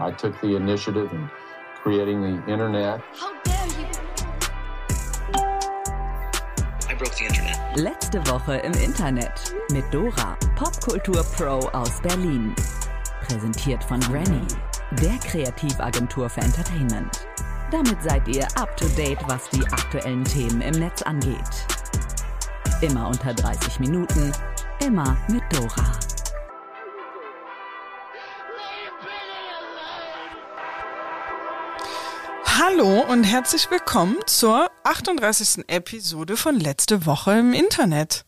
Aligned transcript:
I 0.00 0.12
took 0.12 0.40
the 0.40 0.54
initiative 0.54 1.12
in 1.12 1.28
creating 1.82 2.22
the 2.22 2.52
internet. 2.52 3.00
How 3.18 3.34
dare 3.42 3.66
you? 3.66 3.86
I 6.88 6.94
broke 6.94 7.16
the 7.16 7.24
internet. 7.24 7.76
Letzte 7.76 8.24
Woche 8.28 8.58
im 8.58 8.72
Internet 8.74 9.54
mit 9.72 9.84
Dora, 9.92 10.36
Popkultur 10.54 11.24
Pro 11.36 11.58
aus 11.72 12.00
Berlin. 12.00 12.54
Präsentiert 13.26 13.82
von 13.82 13.98
Granny, 14.00 14.46
der 15.02 15.18
Kreativagentur 15.18 16.28
für 16.28 16.42
Entertainment. 16.42 17.26
Damit 17.72 18.00
seid 18.00 18.26
ihr 18.28 18.46
up 18.54 18.76
to 18.76 18.86
date, 18.96 19.18
was 19.26 19.50
die 19.50 19.66
aktuellen 19.66 20.22
Themen 20.22 20.60
im 20.60 20.78
Netz 20.78 21.02
angeht. 21.02 21.66
Immer 22.82 23.08
unter 23.08 23.34
30 23.34 23.80
Minuten, 23.80 24.32
immer 24.80 25.16
mit 25.28 25.42
Dora. 25.52 26.07
Hallo 32.60 33.04
und 33.08 33.22
herzlich 33.22 33.70
willkommen 33.70 34.16
zur 34.26 34.68
38. 34.82 35.64
Episode 35.68 36.36
von 36.36 36.58
Letzte 36.58 37.06
Woche 37.06 37.38
im 37.38 37.52
Internet. 37.52 38.24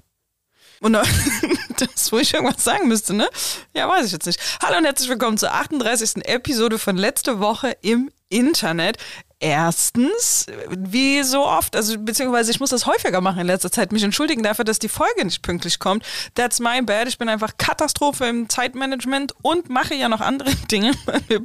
Und 0.80 0.92
das, 1.78 2.12
wo 2.12 2.18
ich 2.18 2.32
irgendwas 2.32 2.62
sagen 2.62 2.86
müsste, 2.86 3.12
ne? 3.12 3.28
Ja, 3.74 3.88
weiß 3.88 4.06
ich 4.06 4.12
jetzt 4.12 4.26
nicht. 4.26 4.38
Hallo 4.62 4.78
und 4.78 4.84
herzlich 4.84 5.08
willkommen 5.08 5.36
zur 5.36 5.52
38. 5.52 6.28
Episode 6.28 6.78
von 6.78 6.96
Letzte 6.96 7.40
Woche 7.40 7.76
im 7.82 8.12
Internet. 8.30 8.96
Erstens, 9.42 10.46
wie 10.68 11.22
so 11.22 11.46
oft, 11.46 11.74
also 11.74 11.98
beziehungsweise 11.98 12.50
ich 12.50 12.60
muss 12.60 12.70
das 12.70 12.84
häufiger 12.84 13.22
machen 13.22 13.40
in 13.40 13.46
letzter 13.46 13.72
Zeit, 13.72 13.90
mich 13.90 14.02
entschuldigen 14.02 14.42
dafür, 14.42 14.66
dass 14.66 14.78
die 14.78 14.90
Folge 14.90 15.24
nicht 15.24 15.42
pünktlich 15.42 15.78
kommt. 15.78 16.04
That's 16.34 16.60
my 16.60 16.82
bad. 16.82 17.08
Ich 17.08 17.16
bin 17.16 17.28
einfach 17.30 17.56
Katastrophe 17.56 18.26
im 18.26 18.50
Zeitmanagement 18.50 19.34
und 19.42 19.70
mache 19.70 19.94
ja 19.94 20.10
noch 20.10 20.20
andere 20.20 20.54
Dinge 20.70 20.92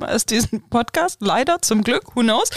als 0.02 0.26
diesen 0.26 0.70
Podcast. 0.70 1.20
Leider, 1.22 1.62
zum 1.62 1.84
Glück, 1.84 2.16
who 2.16 2.22
knows. 2.22 2.50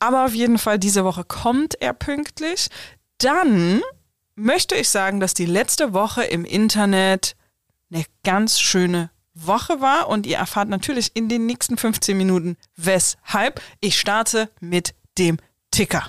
Aber 0.00 0.24
auf 0.24 0.34
jeden 0.34 0.58
Fall, 0.58 0.78
diese 0.78 1.04
Woche 1.04 1.24
kommt 1.24 1.80
er 1.80 1.92
pünktlich. 1.92 2.68
Dann 3.18 3.82
möchte 4.34 4.74
ich 4.74 4.88
sagen, 4.88 5.20
dass 5.20 5.32
die 5.32 5.46
letzte 5.46 5.92
Woche 5.92 6.24
im 6.24 6.44
Internet 6.44 7.36
eine 7.92 8.04
ganz 8.24 8.58
schöne 8.58 9.10
Woche 9.34 9.80
war 9.80 10.08
und 10.08 10.26
ihr 10.26 10.36
erfahrt 10.36 10.68
natürlich 10.68 11.12
in 11.14 11.28
den 11.28 11.46
nächsten 11.46 11.76
15 11.76 12.16
Minuten 12.16 12.56
weshalb. 12.76 13.60
Ich 13.80 13.98
starte 13.98 14.50
mit 14.60 14.94
dem 15.18 15.38
Ticker. 15.70 16.08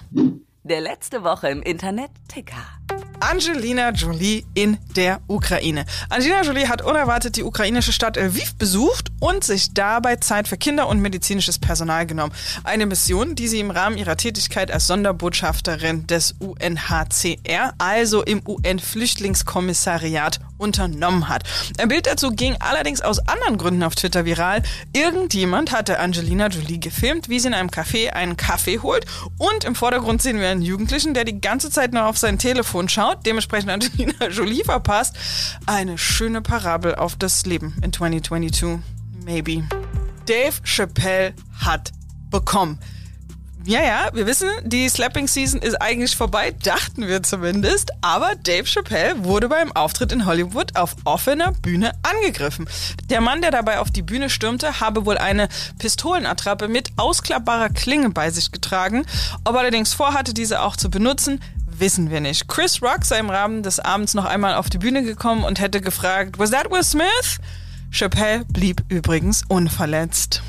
Der 0.64 0.82
letzte 0.82 1.24
Woche 1.24 1.50
im 1.50 1.62
Internet 1.62 2.12
Ticker. 2.28 2.64
Angelina 3.20 3.92
Jolie 3.92 4.44
in 4.54 4.78
der 4.98 5.22
Ukraine. 5.28 5.86
Angelina 6.10 6.42
Jolie 6.42 6.68
hat 6.68 6.82
unerwartet 6.82 7.38
die 7.38 7.44
ukrainische 7.44 7.94
Stadt 7.94 8.18
Lviv 8.18 8.56
besucht 8.56 9.12
und 9.22 9.46
sich 9.46 9.74
dabei 9.74 10.18
Zeit 10.18 10.48
für 10.48 10.58
Kinder 10.58 10.90
und 10.90 11.00
medizinisches 11.00 11.58
Personal 11.58 12.06
genommen. 12.06 12.34
Eine 12.66 12.86
Mission, 12.86 13.36
die 13.36 13.48
sie 13.48 13.62
im 13.62 13.72
Rahmen 13.72 13.98
ihrer 13.98 14.18
Tätigkeit 14.18 14.72
als 14.72 14.88
Sonderbotschafterin 14.88 16.06
des 16.08 16.36
UNHCR, 16.40 17.74
also 17.78 18.24
im 18.24 18.42
UN-Flüchtlingskommissariat, 18.46 20.42
unternommen 20.64 21.30
hat. 21.30 21.44
Ein 21.78 21.90
Bild 21.90 22.08
dazu 22.08 22.32
ging 22.32 22.56
allerdings 22.60 23.02
aus 23.02 23.20
anderen 23.28 23.58
Gründen 23.58 23.84
auf 23.84 23.96
Twitter 23.96 24.26
viral. 24.26 24.64
Irgendjemand 24.94 25.72
hatte 25.72 26.00
Angelina 26.00 26.48
Jolie 26.48 26.80
gefilmt, 26.80 27.30
wie 27.30 27.40
sie 27.40 27.50
in 27.50 27.54
einem 27.54 27.70
Café 27.70 28.12
einen 28.12 28.38
Kaffee 28.38 28.80
holt 28.80 29.06
und 29.38 29.64
im 29.66 29.76
Vordergrund 29.76 30.22
sehen 30.22 30.40
wir 30.40 30.50
einen 30.50 30.62
Jugendlichen, 30.62 31.14
der 31.14 31.26
die 31.26 31.40
ganze 31.42 31.70
Zeit 31.70 31.94
nur 31.94 32.06
auf 32.06 32.18
sein 32.18 32.40
Telefon 32.40 32.90
schaut, 32.90 33.26
dementsprechend 33.26 33.70
Angelina 33.70 34.28
Jolie 34.32 34.64
verpasst. 34.64 35.16
Eine 35.66 35.98
schöne 35.98 36.42
Parabel 36.42 36.96
auf 36.96 37.16
das 37.16 37.46
Leben 37.46 37.76
in 37.84 37.94
2022. 37.94 38.80
Maybe. 39.26 39.64
Dave 40.26 40.54
Chappelle 40.64 41.34
hat 41.60 41.92
bekommen. 42.30 42.80
Ja, 43.66 43.82
ja, 43.82 44.10
wir 44.12 44.28
wissen, 44.28 44.50
die 44.64 44.90
Slapping 44.90 45.26
Season 45.26 45.62
ist 45.62 45.82
eigentlich 45.82 46.18
vorbei, 46.18 46.54
dachten 46.64 47.08
wir 47.08 47.24
zumindest. 47.24 47.92
Aber 48.02 48.36
Dave 48.36 48.66
Chappelle 48.66 49.24
wurde 49.24 49.48
beim 49.48 49.72
Auftritt 49.72 50.12
in 50.12 50.26
Hollywood 50.26 50.76
auf 50.76 50.98
offener 51.06 51.54
Bühne 51.54 51.94
angegriffen. 52.04 52.68
Der 53.10 53.22
Mann, 53.22 53.42
der 53.42 53.52
dabei 53.52 53.80
auf 53.80 53.90
die 53.90 54.02
Bühne 54.02 54.30
stürmte, 54.30 54.82
habe 54.82 55.06
wohl 55.06 55.18
eine 55.18 55.48
Pistolenattrappe 55.80 56.68
mit 56.68 56.90
ausklappbarer 56.98 57.70
Klinge 57.70 58.10
bei 58.10 58.32
sich 58.32 58.52
getragen. 58.52 59.06
Ob 59.46 59.56
er 59.56 59.62
allerdings 59.62 59.94
vorhatte, 59.94 60.34
diese 60.34 60.62
auch 60.62 60.76
zu 60.76 60.90
benutzen, 60.90 61.40
wissen 61.66 62.10
wir 62.10 62.20
nicht. 62.20 62.50
Chris 62.50 62.82
Rock 62.82 63.06
sei 63.06 63.20
im 63.20 63.30
Rahmen 63.30 63.64
des 63.64 63.80
Abends 63.80 64.14
noch 64.14 64.26
einmal 64.26 64.56
auf 64.56 64.70
die 64.70 64.78
Bühne 64.78 65.04
gekommen 65.04 65.46
und 65.46 65.62
hätte 65.62 65.80
gefragt, 65.80 66.38
Was 66.38 66.52
that 66.52 66.70
Will 66.70 66.84
Smith? 66.84 67.40
Chappelle 67.92 68.44
blieb 68.50 68.84
übrigens 68.90 69.44
unverletzt. 69.48 70.42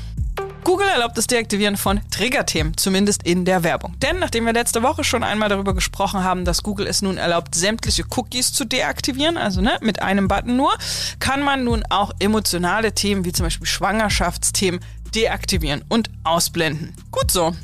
Google 0.65 0.87
erlaubt 0.87 1.15
das 1.15 1.27
Deaktivieren 1.27 1.77
von 1.77 2.01
Triggerthemen, 2.09 2.75
zumindest 2.75 3.21
in 3.21 3.45
der 3.45 3.63
Werbung. 3.63 3.93
Denn 3.99 4.17
nachdem 4.17 4.45
wir 4.47 4.53
letzte 4.53 4.81
Woche 4.81 5.03
schon 5.03 5.23
einmal 5.23 5.47
darüber 5.47 5.75
gesprochen 5.75 6.23
haben, 6.23 6.43
dass 6.43 6.63
Google 6.63 6.87
es 6.87 7.03
nun 7.03 7.17
erlaubt, 7.17 7.53
sämtliche 7.53 8.03
Cookies 8.15 8.51
zu 8.51 8.65
deaktivieren, 8.65 9.37
also 9.37 9.61
ne, 9.61 9.77
mit 9.81 10.01
einem 10.01 10.27
Button 10.27 10.57
nur, 10.57 10.73
kann 11.19 11.43
man 11.43 11.63
nun 11.63 11.83
auch 11.91 12.11
emotionale 12.17 12.93
Themen 12.93 13.25
wie 13.25 13.31
zum 13.31 13.45
Beispiel 13.45 13.67
Schwangerschaftsthemen 13.67 14.79
deaktivieren 15.13 15.85
und 15.87 16.09
ausblenden. 16.23 16.95
Gut 17.11 17.29
so. 17.29 17.55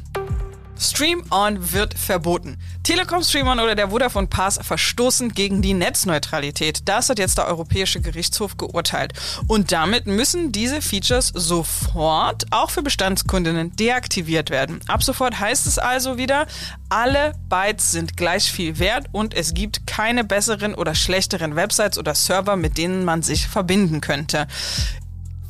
Stream 0.82 1.24
On 1.30 1.74
wird 1.74 1.94
verboten. 1.94 2.58
Telekom 2.82 3.22
Stream 3.22 3.48
On 3.48 3.60
oder 3.60 3.76
der 3.76 3.90
Vodafone 3.90 4.26
Pass 4.26 4.60
verstoßen 4.64 5.30
gegen 5.30 5.62
die 5.62 5.76
Netzneutralität. 5.76 6.82
Das 6.86 7.08
hat 7.08 7.20
jetzt 7.20 7.38
der 7.38 7.48
Europäische 7.48 8.02
Gerichtshof 8.02 8.58
geurteilt. 8.58 9.14
Und 9.48 9.72
damit 9.72 10.08
müssen 10.08 10.52
diese 10.52 10.82
Features 10.82 11.32
sofort 11.36 12.46
auch 12.50 12.72
für 12.72 12.82
Bestandskundinnen 12.82 13.76
deaktiviert 13.76 14.50
werden. 14.50 14.80
Ab 14.88 15.04
sofort 15.04 15.40
heißt 15.40 15.68
es 15.68 15.78
also 15.78 16.18
wieder, 16.18 16.48
alle 16.90 17.34
Bytes 17.48 17.92
sind 17.92 18.18
gleich 18.18 18.52
viel 18.52 18.80
wert 18.80 19.06
und 19.12 19.36
es 19.36 19.54
gibt 19.54 19.86
keine 19.86 20.24
besseren 20.24 20.74
oder 20.74 20.96
schlechteren 20.96 21.56
Websites 21.56 22.00
oder 22.00 22.16
Server, 22.16 22.56
mit 22.56 22.80
denen 22.80 23.06
man 23.06 23.22
sich 23.22 23.48
verbinden 23.48 24.02
könnte. 24.02 24.48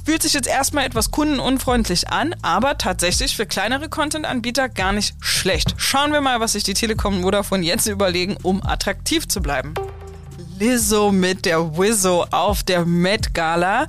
Fühlt 0.04 0.24
sich 0.24 0.34
jetzt 0.34 0.48
erstmal 0.48 0.86
etwas 0.86 1.12
kundenunfreundlich 1.12 2.10
an, 2.10 2.36
aber 2.42 2.78
tatsächlich 2.78 3.36
für 3.36 3.46
kleinere 3.46 3.88
Content-Anbieter 3.88 4.68
gar 4.68 4.94
nicht 4.94 5.16
schlecht. 5.20 5.76
Schauen 5.78 6.12
wir 6.12 6.22
mal, 6.22 6.40
was 6.40 6.54
sich 6.54 6.64
die 6.64 6.74
Telekom 6.74 7.18
und 7.18 7.22
Vodafone 7.22 7.64
jetzt 7.64 7.86
überlegen, 7.86 8.36
um 8.42 8.66
attraktiv 8.66 9.28
zu 9.28 9.42
bleiben. 9.42 9.76
Lizzo 10.58 11.12
mit 11.12 11.46
der 11.46 11.78
Wizzo 11.78 12.26
auf 12.32 12.64
der 12.64 12.86
Met 12.86 13.34
Gala. 13.34 13.88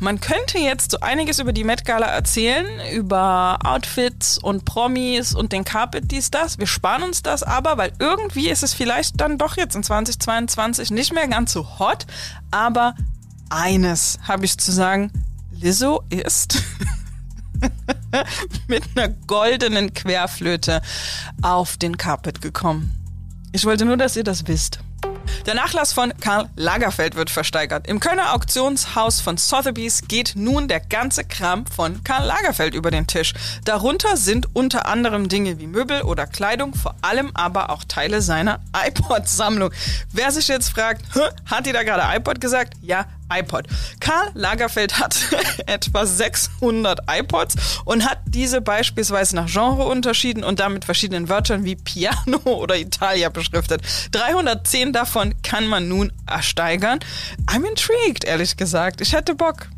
Man 0.00 0.20
könnte 0.20 0.58
jetzt 0.58 0.90
so 0.90 1.00
einiges 1.00 1.38
über 1.38 1.52
die 1.52 1.64
Met 1.64 1.84
Gala 1.84 2.06
erzählen, 2.06 2.66
über 2.92 3.58
Outfits 3.64 4.38
und 4.38 4.64
Promis 4.64 5.34
und 5.34 5.52
den 5.52 5.64
Carpet, 5.64 6.10
dies, 6.10 6.30
das. 6.30 6.58
Wir 6.58 6.66
sparen 6.66 7.02
uns 7.02 7.22
das 7.22 7.42
aber, 7.42 7.76
weil 7.78 7.92
irgendwie 7.98 8.48
ist 8.48 8.62
es 8.62 8.74
vielleicht 8.74 9.20
dann 9.20 9.38
doch 9.38 9.56
jetzt 9.56 9.76
in 9.76 9.82
2022 9.82 10.90
nicht 10.90 11.12
mehr 11.12 11.28
ganz 11.28 11.52
so 11.52 11.78
hot, 11.78 12.06
aber 12.50 12.94
eines 13.50 14.18
habe 14.22 14.44
ich 14.44 14.58
zu 14.58 14.72
sagen. 14.72 15.10
Lizzo 15.52 16.02
ist 16.10 16.62
mit 18.68 18.84
einer 18.94 19.08
goldenen 19.08 19.94
Querflöte 19.94 20.82
auf 21.42 21.76
den 21.76 21.96
Carpet 21.96 22.42
gekommen. 22.42 22.92
Ich 23.52 23.64
wollte 23.64 23.84
nur, 23.84 23.96
dass 23.96 24.16
ihr 24.16 24.24
das 24.24 24.46
wisst. 24.46 24.80
Der 25.46 25.54
Nachlass 25.54 25.92
von 25.92 26.12
Karl 26.20 26.48
Lagerfeld 26.56 27.14
wird 27.14 27.30
versteigert. 27.30 27.86
Im 27.86 28.00
Kölner 28.00 28.34
Auktionshaus 28.34 29.20
von 29.20 29.36
Sotheby's 29.36 30.02
geht 30.08 30.32
nun 30.34 30.68
der 30.68 30.80
ganze 30.80 31.24
Kram 31.24 31.66
von 31.66 32.02
Karl 32.04 32.26
Lagerfeld 32.26 32.74
über 32.74 32.90
den 32.90 33.06
Tisch. 33.06 33.32
Darunter 33.64 34.16
sind 34.16 34.48
unter 34.54 34.86
anderem 34.86 35.28
Dinge 35.28 35.58
wie 35.58 35.66
Möbel 35.66 36.02
oder 36.02 36.26
Kleidung, 36.26 36.74
vor 36.74 36.96
allem 37.02 37.30
aber 37.34 37.70
auch 37.70 37.84
Teile 37.84 38.22
seiner 38.22 38.60
iPod-Sammlung. 38.74 39.70
Wer 40.12 40.32
sich 40.32 40.48
jetzt 40.48 40.70
fragt, 40.70 41.02
hat 41.46 41.66
die 41.66 41.72
da 41.72 41.82
gerade 41.82 42.16
iPod 42.16 42.40
gesagt? 42.40 42.74
Ja, 42.82 43.06
iPod. 43.32 43.66
Karl 44.00 44.30
Lagerfeld 44.34 44.98
hat 44.98 45.16
etwa 45.66 46.06
600 46.06 47.00
iPods 47.08 47.80
und 47.84 48.04
hat 48.04 48.20
diese 48.26 48.60
beispielsweise 48.60 49.36
nach 49.36 49.48
Genre 49.48 49.84
unterschieden 49.84 50.44
und 50.44 50.60
damit 50.60 50.84
verschiedenen 50.84 51.28
Wörtern 51.28 51.64
wie 51.64 51.76
Piano 51.76 52.38
oder 52.44 52.76
Italia 52.76 53.28
beschriftet. 53.28 53.82
310 54.12 54.92
davon 54.92 55.34
kann 55.42 55.66
man 55.66 55.88
nun 55.88 56.12
ersteigern. 56.26 57.00
I'm 57.46 57.66
intrigued, 57.68 58.24
ehrlich 58.24 58.56
gesagt. 58.56 59.00
Ich 59.00 59.12
hätte 59.12 59.34
Bock. 59.34 59.68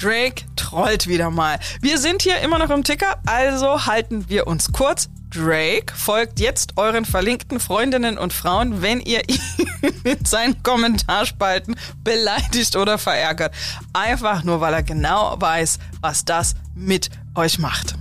Drake 0.00 0.44
trollt 0.54 1.08
wieder 1.08 1.30
mal. 1.30 1.58
Wir 1.80 1.98
sind 1.98 2.22
hier 2.22 2.38
immer 2.40 2.58
noch 2.58 2.70
im 2.70 2.84
Ticker, 2.84 3.20
also 3.26 3.86
halten 3.86 4.28
wir 4.28 4.46
uns 4.46 4.72
kurz. 4.72 5.08
Drake 5.30 5.94
folgt 5.94 6.40
jetzt 6.40 6.76
euren 6.76 7.04
verlinkten 7.04 7.60
Freundinnen 7.60 8.18
und 8.18 8.32
Frauen, 8.32 8.82
wenn 8.82 9.00
ihr 9.00 9.28
ihn 9.28 9.40
in 10.04 10.24
seinen 10.24 10.62
Kommentarspalten 10.62 11.76
beleidigt 12.02 12.76
oder 12.76 12.98
verärgert. 12.98 13.54
Einfach 13.92 14.44
nur, 14.44 14.60
weil 14.60 14.74
er 14.74 14.82
genau 14.82 15.36
weiß, 15.38 15.78
was 16.00 16.24
das 16.24 16.54
mit 16.74 17.10
euch 17.34 17.58
macht. 17.58 17.94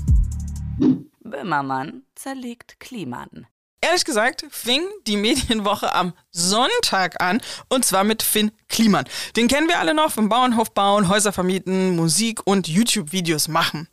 Böhmermann 1.23 2.03
zerlegt 2.15 2.79
Kliman. 2.79 3.47
Ehrlich 3.79 4.05
gesagt 4.05 4.43
fing 4.49 4.81
die 5.05 5.17
Medienwoche 5.17 5.93
am 5.93 6.13
Sonntag 6.31 7.21
an 7.21 7.41
und 7.69 7.85
zwar 7.85 8.03
mit 8.03 8.23
Finn 8.23 8.51
Kliman. 8.69 9.05
Den 9.35 9.47
kennen 9.47 9.67
wir 9.67 9.79
alle 9.79 9.93
noch 9.93 10.11
vom 10.11 10.29
Bauernhof 10.29 10.71
bauen, 10.71 11.09
Häuser 11.09 11.31
vermieten, 11.31 11.95
Musik 11.95 12.45
und 12.45 12.67
YouTube-Videos 12.67 13.47
machen. 13.47 13.87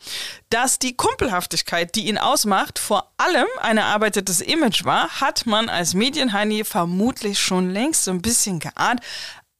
Dass 0.49 0.79
die 0.79 0.97
Kumpelhaftigkeit, 0.97 1.95
die 1.95 2.09
ihn 2.09 2.17
ausmacht, 2.17 2.79
vor 2.79 3.13
allem 3.19 3.47
ein 3.61 3.77
erarbeitetes 3.77 4.41
Image 4.41 4.85
war, 4.85 5.21
hat 5.21 5.45
man 5.45 5.69
als 5.69 5.93
Medienheini 5.93 6.65
vermutlich 6.65 7.39
schon 7.39 7.69
längst 7.69 8.05
so 8.05 8.11
ein 8.11 8.23
bisschen 8.23 8.61
geahnt. 8.61 9.01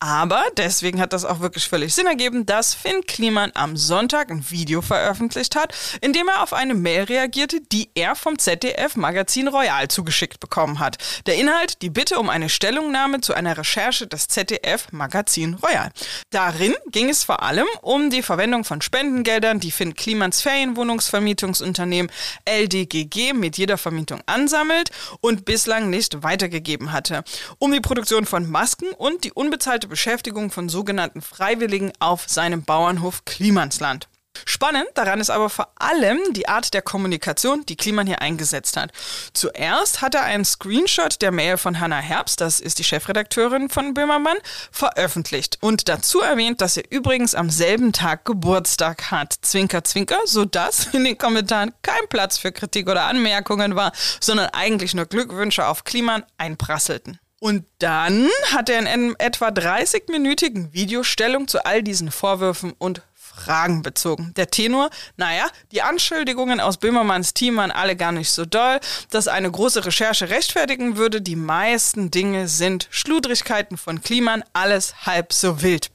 Aber 0.01 0.45
deswegen 0.59 1.01
hat 1.01 1.15
das 1.15 1.25
auch 1.25 1.41
wirklich 1.41 1.67
völlig 1.67 1.95
Sinn 1.95 2.07
ergeben, 2.07 2.45
dass 2.45 2.75
Finn 2.75 3.07
Kliman 3.07 3.53
am 3.55 3.77
Sonntag 3.77 4.31
ein 4.31 4.51
Video 4.51 4.83
veröffentlicht 4.83 5.57
hat, 5.57 5.75
in 6.03 6.13
dem 6.13 6.29
er 6.29 6.43
auf 6.43 6.53
eine 6.53 6.75
Mail 6.75 7.05
reagierte, 7.05 7.61
die 7.63 7.89
er 7.95 8.15
vom 8.15 8.39
ZDF 8.39 8.97
Magazin 8.97 9.49
Royal 9.49 9.89
zugeschickt 9.89 10.41
bekommen 10.41 10.79
hat. 10.79 10.99
Der 11.27 11.37
Inhalt, 11.37 11.81
die 11.81 11.89
Bitte 11.89 12.19
um 12.19 12.29
eine 12.29 12.51
Stellungnahme 12.51 13.23
zu 13.23 13.33
einer 13.33 13.57
Recherche 13.57 14.07
des 14.07 14.29
ZDF 14.29 14.89
Magazin 14.91 15.55
Royal. 15.55 15.91
Darin 16.31 16.75
ging 16.91 17.09
es 17.09 17.25
vor 17.25 17.43
allem 17.43 17.67
um 17.81 18.11
die 18.11 18.23
Verwendung 18.23 18.65
von 18.65 18.83
Spendengeldern, 18.83 19.59
die 19.59 19.71
Finn 19.71 19.95
Klimans 19.95 20.43
Ferienwohnungsvermietungsunternehmen 20.43 22.13
LDGG 22.45 23.33
mit 23.33 23.57
jeder 23.57 23.79
Vermietung 23.79 24.21
ansammelt 24.27 24.91
und 25.21 25.47
bislang 25.47 25.89
nicht 25.89 26.23
weitergegeben 26.23 26.93
hatte. 26.93 27.25
Um 27.59 27.73
die 27.73 27.81
Produktion 27.81 28.27
von 28.27 28.51
Masken 28.51 28.89
und 28.99 29.25
die 29.25 29.33
unbezahlte 29.33 29.84
Beschäftigung 29.87 30.51
von 30.51 30.69
sogenannten 30.69 31.23
Freiwilligen 31.23 31.93
auf 31.99 32.25
seinem 32.29 32.65
Bauernhof 32.65 33.25
Klimansland. 33.25 34.09
Spannend 34.47 34.89
daran 34.95 35.21
ist 35.21 35.31
aber 35.31 35.49
vor 35.49 35.69
allem 35.77 36.19
die 36.33 36.49
Art 36.49 36.75
der 36.75 36.83
Kommunikation, 36.83 37.65
die 37.67 37.77
Kliman 37.77 38.07
hier 38.07 38.21
eingesetzt 38.21 38.77
hat. 38.77 38.91
Zuerst 39.33 40.03
hat 40.03 40.15
er 40.15 40.23
einen 40.23 40.45
Screenshot 40.45 41.23
der 41.23 41.31
Mail 41.31 41.57
von 41.57 41.81
Hannah 41.81 42.01
Herbst, 42.01 42.41
das 42.41 42.61
ist 42.61 42.79
die 42.79 42.85
Chefredakteurin 42.85 43.69
von 43.69 43.95
Böhmermann, 43.95 44.37
veröffentlicht 44.71 45.59
und 45.61 45.89
dazu 45.89 46.21
erwähnt, 46.21 46.61
dass 46.61 46.77
er 46.77 46.91
übrigens 46.91 47.35
am 47.35 47.49
selben 47.49 47.93
Tag 47.93 48.25
Geburtstag 48.25 49.11
hat. 49.11 49.35
Zwinker, 49.41 49.85
zwinker, 49.85 50.19
sodass 50.25 50.87
in 50.93 51.05
den 51.05 51.17
Kommentaren 51.19 51.73
kein 51.83 52.09
Platz 52.09 52.39
für 52.39 52.53
Kritik 52.53 52.89
oder 52.89 53.05
Anmerkungen 53.05 53.77
war, 53.77 53.93
sondern 54.21 54.49
eigentlich 54.49 54.95
nur 54.95 55.07
Glückwünsche 55.07 55.67
auf 55.67 55.85
Kliman 55.85 56.25
einprasselten. 56.39 57.19
Und 57.45 57.67
dann 57.79 58.31
hat 58.55 58.71
er 58.71 58.79
in 58.79 59.15
etwa 59.19 59.49
30-minütigen 59.49 60.73
Video 60.73 61.03
Stellung 61.03 61.47
zu 61.47 61.67
all 61.67 61.83
diesen 61.83 62.11
Vorwürfen 62.11 62.73
und 62.79 63.03
Fragen 63.13 63.83
bezogen. 63.83 64.33
Der 64.37 64.49
Tenor, 64.49 64.89
naja, 65.19 65.49
die 65.71 65.83
Anschuldigungen 65.83 66.59
aus 66.59 66.79
Böhmermanns 66.79 67.35
Team 67.35 67.59
waren 67.59 67.71
alle 67.71 67.97
gar 67.97 68.13
nicht 68.13 68.31
so 68.31 68.47
doll, 68.47 68.81
dass 69.11 69.29
eine 69.29 69.51
große 69.51 69.85
Recherche 69.85 70.31
rechtfertigen 70.31 70.97
würde. 70.97 71.21
Die 71.21 71.37
meisten 71.37 72.11
Dinge 72.11 72.49
sind 72.49 72.89
Schludrigkeiten 72.89 73.77
von 73.77 74.01
Kliman, 74.01 74.43
alles 74.55 75.05
halb 75.05 75.35
so 75.35 75.61
wild. 75.61 75.91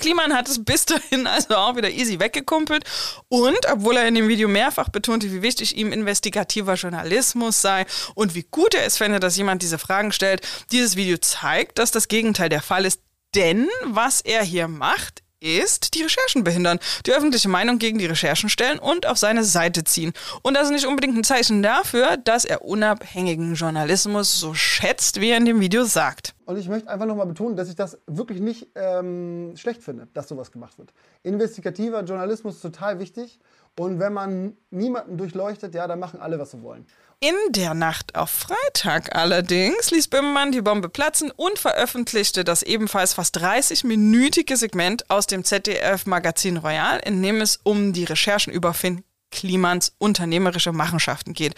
Kliman 0.00 0.34
hat 0.34 0.48
es 0.48 0.64
bis 0.64 0.86
dahin 0.86 1.26
also 1.26 1.54
auch 1.56 1.76
wieder 1.76 1.90
easy 1.90 2.18
weggekumpelt. 2.18 2.84
Und 3.28 3.58
obwohl 3.70 3.96
er 3.96 4.08
in 4.08 4.14
dem 4.14 4.28
Video 4.28 4.48
mehrfach 4.48 4.88
betonte, 4.88 5.30
wie 5.32 5.42
wichtig 5.42 5.76
ihm 5.76 5.92
investigativer 5.92 6.74
Journalismus 6.74 7.60
sei 7.60 7.86
und 8.14 8.34
wie 8.34 8.46
gut 8.50 8.74
er 8.74 8.84
es 8.84 8.96
fände, 8.96 9.20
dass 9.20 9.36
jemand 9.36 9.62
diese 9.62 9.78
Fragen 9.78 10.12
stellt, 10.12 10.46
dieses 10.72 10.96
Video 10.96 11.18
zeigt, 11.18 11.78
dass 11.78 11.90
das 11.90 12.08
Gegenteil 12.08 12.48
der 12.48 12.62
Fall 12.62 12.84
ist. 12.84 13.00
Denn 13.34 13.68
was 13.84 14.20
er 14.22 14.42
hier 14.42 14.66
macht, 14.66 15.22
ist 15.40 15.94
die 15.94 16.02
Recherchen 16.02 16.44
behindern, 16.44 16.78
die 17.06 17.12
öffentliche 17.12 17.48
Meinung 17.48 17.78
gegen 17.78 17.98
die 17.98 18.06
Recherchen 18.06 18.48
stellen 18.48 18.78
und 18.78 19.06
auf 19.06 19.18
seine 19.18 19.44
Seite 19.44 19.84
ziehen. 19.84 20.12
Und 20.42 20.54
das 20.54 20.64
ist 20.64 20.72
nicht 20.72 20.86
unbedingt 20.86 21.16
ein 21.16 21.24
Zeichen 21.24 21.62
dafür, 21.62 22.16
dass 22.18 22.44
er 22.44 22.62
unabhängigen 22.62 23.54
Journalismus 23.54 24.38
so 24.38 24.54
schätzt, 24.54 25.20
wie 25.20 25.30
er 25.30 25.38
in 25.38 25.46
dem 25.46 25.60
Video 25.60 25.84
sagt. 25.84 26.34
Und 26.50 26.56
ich 26.56 26.68
möchte 26.68 26.90
einfach 26.90 27.06
nochmal 27.06 27.26
betonen, 27.26 27.54
dass 27.54 27.68
ich 27.68 27.76
das 27.76 27.96
wirklich 28.08 28.40
nicht 28.40 28.66
ähm, 28.74 29.52
schlecht 29.54 29.84
finde, 29.84 30.08
dass 30.14 30.26
sowas 30.26 30.50
gemacht 30.50 30.78
wird. 30.78 30.92
Investigativer 31.22 32.02
Journalismus 32.02 32.56
ist 32.56 32.62
total 32.62 32.98
wichtig. 32.98 33.38
Und 33.78 34.00
wenn 34.00 34.12
man 34.12 34.56
niemanden 34.70 35.16
durchleuchtet, 35.16 35.76
ja, 35.76 35.86
dann 35.86 36.00
machen 36.00 36.20
alle, 36.20 36.40
was 36.40 36.50
sie 36.50 36.60
wollen. 36.60 36.88
In 37.20 37.36
der 37.50 37.74
Nacht 37.74 38.16
auf 38.16 38.30
Freitag 38.30 39.14
allerdings 39.14 39.92
ließ 39.92 40.08
Böhmermann 40.08 40.50
die 40.50 40.60
Bombe 40.60 40.88
platzen 40.88 41.30
und 41.30 41.56
veröffentlichte 41.56 42.42
das 42.42 42.64
ebenfalls 42.64 43.14
fast 43.14 43.38
30-minütige 43.38 44.56
Segment 44.56 45.08
aus 45.08 45.28
dem 45.28 45.44
ZDF-Magazin 45.44 46.56
Royal, 46.56 46.98
in 47.04 47.22
dem 47.22 47.40
es 47.40 47.60
um 47.62 47.92
die 47.92 48.02
Recherchen 48.02 48.52
über 48.52 48.74
Finn 48.74 49.04
Klimans 49.30 49.92
unternehmerische 49.98 50.72
Machenschaften 50.72 51.32
geht. 51.32 51.54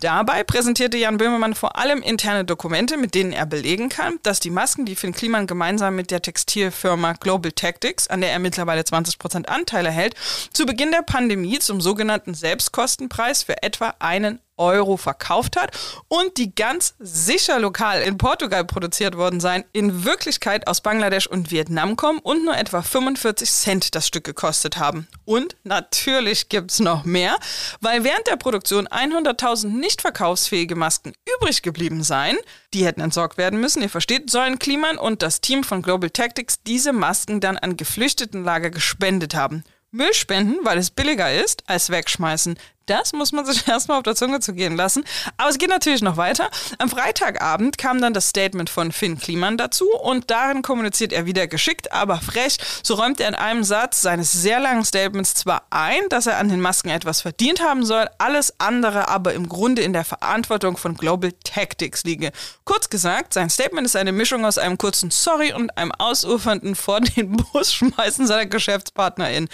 Dabei 0.00 0.44
präsentierte 0.44 0.96
Jan 0.96 1.18
Böhmermann 1.18 1.54
vor 1.54 1.76
allem 1.76 2.02
interne 2.02 2.44
Dokumente, 2.44 2.96
mit 2.96 3.14
denen 3.14 3.32
er 3.32 3.46
belegen 3.46 3.88
kann, 3.88 4.18
dass 4.22 4.40
die 4.40 4.50
Masken, 4.50 4.86
die 4.86 4.96
Finn 4.96 5.12
Kliman 5.12 5.46
gemeinsam 5.46 5.96
mit 5.96 6.10
der 6.10 6.22
Textilfirma 6.22 7.12
Global 7.14 7.52
Tactics, 7.52 8.08
an 8.08 8.20
der 8.20 8.32
er 8.32 8.38
mittlerweile 8.38 8.82
20% 8.82 9.46
Anteile 9.46 9.90
hält, 9.90 10.14
zu 10.52 10.66
Beginn 10.66 10.90
der 10.90 11.02
Pandemie 11.02 11.58
zum 11.58 11.80
sogenannten 11.80 12.34
Selbstkostenpreis 12.34 13.42
für 13.42 13.62
etwa 13.62 13.94
einen 13.98 14.40
Euro 14.60 14.96
verkauft 14.96 15.56
hat 15.56 15.76
und 16.06 16.36
die 16.36 16.54
ganz 16.54 16.94
sicher 17.00 17.58
lokal 17.58 18.02
in 18.02 18.18
Portugal 18.18 18.64
produziert 18.64 19.16
worden 19.16 19.40
seien, 19.40 19.64
in 19.72 20.04
Wirklichkeit 20.04 20.68
aus 20.68 20.82
Bangladesch 20.82 21.26
und 21.26 21.50
Vietnam 21.50 21.96
kommen 21.96 22.20
und 22.20 22.44
nur 22.44 22.56
etwa 22.56 22.82
45 22.82 23.50
Cent 23.50 23.94
das 23.94 24.06
Stück 24.06 24.24
gekostet 24.24 24.76
haben. 24.76 25.08
Und 25.24 25.56
natürlich 25.64 26.48
gibt 26.48 26.70
es 26.70 26.78
noch 26.78 27.04
mehr, 27.04 27.36
weil 27.80 28.04
während 28.04 28.26
der 28.26 28.36
Produktion 28.36 28.86
100.000 28.86 29.66
nicht 29.66 30.02
verkaufsfähige 30.02 30.76
Masken 30.76 31.14
übrig 31.36 31.62
geblieben 31.62 32.02
seien, 32.02 32.36
die 32.74 32.84
hätten 32.84 33.00
entsorgt 33.00 33.38
werden 33.38 33.60
müssen, 33.60 33.82
ihr 33.82 33.90
versteht, 33.90 34.30
sollen 34.30 34.58
Kliman 34.58 34.98
und 34.98 35.22
das 35.22 35.40
Team 35.40 35.64
von 35.64 35.82
Global 35.82 36.10
Tactics 36.10 36.62
diese 36.62 36.92
Masken 36.92 37.40
dann 37.40 37.56
an 37.56 37.76
Geflüchtetenlager 37.76 38.70
gespendet 38.70 39.34
haben. 39.34 39.64
Müll 39.92 40.14
spenden, 40.14 40.58
weil 40.62 40.78
es 40.78 40.90
billiger 40.90 41.32
ist, 41.32 41.64
als 41.66 41.90
wegschmeißen. 41.90 42.56
Das 42.90 43.12
muss 43.12 43.30
man 43.30 43.46
sich 43.46 43.68
erstmal 43.68 43.98
auf 43.98 44.02
der 44.02 44.16
Zunge 44.16 44.40
zu 44.40 44.52
gehen 44.52 44.76
lassen. 44.76 45.04
Aber 45.36 45.48
es 45.48 45.58
geht 45.58 45.70
natürlich 45.70 46.02
noch 46.02 46.16
weiter. 46.16 46.50
Am 46.78 46.88
Freitagabend 46.88 47.78
kam 47.78 48.00
dann 48.00 48.12
das 48.12 48.28
Statement 48.28 48.68
von 48.68 48.90
Finn 48.90 49.16
Kliman 49.16 49.56
dazu 49.56 49.88
und 49.94 50.28
darin 50.30 50.62
kommuniziert 50.62 51.12
er 51.12 51.24
wieder 51.24 51.46
geschickt, 51.46 51.92
aber 51.92 52.20
frech. 52.20 52.58
So 52.82 52.94
räumt 52.94 53.20
er 53.20 53.28
in 53.28 53.36
einem 53.36 53.62
Satz 53.62 54.02
seines 54.02 54.32
sehr 54.32 54.58
langen 54.58 54.84
Statements 54.84 55.34
zwar 55.34 55.62
ein, 55.70 56.00
dass 56.08 56.26
er 56.26 56.38
an 56.38 56.48
den 56.48 56.60
Masken 56.60 56.88
etwas 56.88 57.20
verdient 57.20 57.62
haben 57.62 57.84
soll, 57.84 58.08
alles 58.18 58.54
andere 58.58 59.08
aber 59.08 59.34
im 59.34 59.48
Grunde 59.48 59.82
in 59.82 59.92
der 59.92 60.04
Verantwortung 60.04 60.76
von 60.76 60.96
Global 60.96 61.32
Tactics 61.44 62.02
liege. 62.02 62.32
Kurz 62.64 62.90
gesagt, 62.90 63.34
sein 63.34 63.50
Statement 63.50 63.86
ist 63.86 63.94
eine 63.94 64.10
Mischung 64.10 64.44
aus 64.44 64.58
einem 64.58 64.78
kurzen 64.78 65.12
Sorry 65.12 65.52
und 65.52 65.76
einem 65.78 65.92
ausufernden 65.92 66.74
vor 66.74 67.00
den 67.00 67.36
Bus 67.36 67.72
schmeißen 67.72 68.26
seiner 68.26 68.46
GeschäftspartnerInnen. 68.46 69.48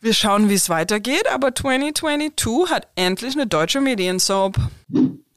Wir 0.00 0.14
schauen, 0.14 0.48
wie 0.48 0.54
es 0.54 0.68
weitergeht, 0.68 1.26
aber 1.28 1.52
2022 1.52 2.70
hat 2.70 2.86
endlich 2.94 3.34
eine 3.34 3.48
deutsche 3.48 3.80
Mediensoap. 3.80 4.56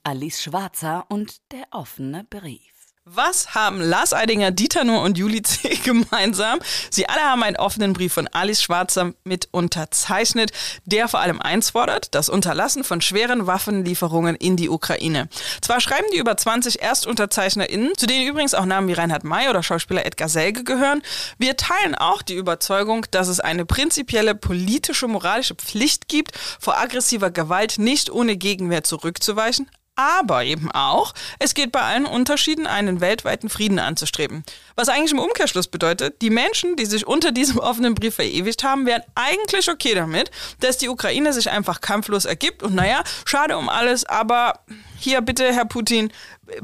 Alice 0.03 0.44
Schwarzer 0.44 1.06
und 1.10 1.41
der 1.51 1.65
offene 1.72 2.25
Brief. 2.30 2.71
Was 3.13 3.56
haben 3.56 3.82
Lars 3.82 4.13
Eidinger, 4.13 4.51
Dieter 4.51 4.86
Nuhr 4.86 5.01
und 5.01 5.18
Juli 5.18 5.41
C. 5.41 5.75
gemeinsam? 5.84 6.60
Sie 6.89 7.10
alle 7.10 7.20
haben 7.20 7.44
einen 7.44 7.58
offenen 7.58 7.91
Brief 7.91 8.13
von 8.13 8.30
Alice 8.30 8.62
Schwarzer 8.62 9.12
mit 9.25 9.50
unterzeichnet, 9.51 10.53
der 10.86 11.10
vor 11.10 11.20
allem 11.20 11.41
eins 11.41 11.72
fordert, 11.72 12.15
das 12.15 12.30
Unterlassen 12.30 12.86
von 12.86 13.01
schweren 13.01 13.48
Waffenlieferungen 13.48 14.38
in 14.38 14.56
die 14.56 14.70
Ukraine. 14.70 15.27
Zwar 15.62 15.82
schreiben 15.82 16.08
die 16.13 16.20
über 16.20 16.38
20 16.38 16.82
ErstunterzeichnerInnen, 16.82 17.98
zu 17.98 18.06
denen 18.06 18.25
übrigens 18.25 18.53
auch 18.53 18.63
Namen 18.63 18.88
wie 18.88 18.94
Reinhard 18.94 19.25
May 19.25 19.50
oder 19.50 19.62
Schauspieler 19.62 20.06
Edgar 20.06 20.30
Selge 20.30 20.63
gehören, 20.63 21.01
wir 21.38 21.58
teilen 21.58 21.96
auch 21.96 22.22
die 22.22 22.36
Überzeugung, 22.36 23.06
dass 23.12 23.27
es 23.27 23.41
eine 23.41 23.65
prinzipielle 23.65 24.36
politische, 24.36 25.10
moralische 25.10 25.56
Pflicht 25.56 26.08
gibt, 26.08 26.32
vor 26.62 26.77
aggressiver 26.77 27.30
Gewalt 27.30 27.77
nicht 27.77 28.10
ohne 28.10 28.38
Gegenwehr 28.38 28.86
zurückzuweichen, 28.86 29.68
aber 29.96 30.44
eben 30.44 30.72
auch, 30.72 31.14
es 31.40 31.54
geht 31.54 31.72
bei 31.72 31.82
allen 31.82 32.06
Unterschieden, 32.06 32.68
einen 32.68 33.02
weltweiten 33.02 33.50
Frieden 33.50 33.80
anzustreben. 33.80 34.44
Was 34.76 34.90
eigentlich 34.90 35.12
im 35.12 35.20
Umkehrschluss 35.20 35.68
bedeutet, 35.68 36.22
die 36.22 36.30
Menschen, 36.30 36.76
die 36.76 36.86
sich 36.86 37.06
unter 37.06 37.32
diesem 37.32 37.60
offenen 37.60 37.96
Brief 37.96 38.16
verewigt 38.16 38.64
haben, 38.64 38.86
wären 38.86 39.04
eigentlich 39.16 39.70
okay 39.70 39.94
damit, 39.94 40.32
dass 40.60 40.78
die 40.78 40.90
Ukraine 40.90 41.34
sich 41.34 41.50
einfach 41.50 41.82
kampflos 41.82 42.26
ergibt 42.26 42.64
und 42.64 42.76
naja, 42.76 43.04
schade 43.26 43.58
um 43.58 43.70
alles, 43.70 44.06
aber 44.06 44.60
hier 44.98 45.22
bitte, 45.22 45.54
Herr 45.54 45.66
Putin, 45.66 46.12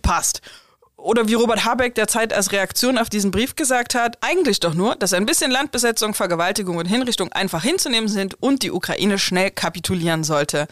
passt 0.02 0.42
oder 0.98 1.28
wie 1.28 1.36
Robert 1.36 1.64
Habeck 1.64 1.96
derzeit 1.96 2.34
als 2.34 2.52
Reaktion 2.52 2.98
auf 2.98 3.10
diesen 3.10 3.32
Brief 3.32 3.56
gesagt 3.56 3.96
hat, 3.96 4.18
eigentlich 4.22 4.60
doch 4.60 4.74
nur, 4.74 4.96
dass 4.96 5.14
ein 5.14 5.26
bisschen 5.26 5.52
Landbesetzung, 5.52 6.14
Vergewaltigung 6.14 6.78
und 6.78 6.88
Hinrichtung 6.88 7.32
einfach 7.32 7.64
hinzunehmen 7.64 8.10
sind 8.10 8.42
und 8.42 8.64
die 8.64 8.72
Ukraine 8.72 9.20
schnell 9.20 9.52
kapitulieren 9.52 10.24
sollte. 10.24 10.68